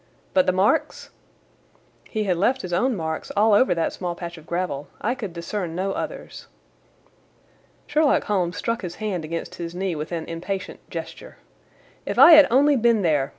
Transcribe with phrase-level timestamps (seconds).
[0.33, 1.11] But the marks?"
[2.09, 4.87] "He had left his own marks all over that small patch of gravel.
[4.99, 6.47] I could discern no others."
[7.85, 11.37] Sherlock Holmes struck his hand against his knee with an impatient gesture.
[12.03, 13.29] "If I had only been there!"